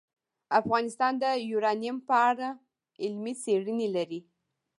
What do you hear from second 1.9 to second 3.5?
په اړه علمي